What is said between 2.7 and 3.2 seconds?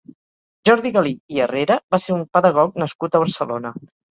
nascut